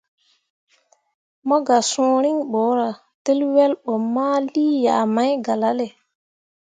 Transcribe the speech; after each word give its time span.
Mo 1.47 1.55
gah 1.67 1.83
sũũ 1.89 2.15
riŋ 2.23 2.37
borah 2.51 2.95
tǝl 3.23 3.39
wel 3.53 3.73
bo 3.83 3.93
ma 4.13 4.27
lii 4.53 4.73
yah 4.85 5.03
mai 5.15 5.31
galale. 5.45 5.87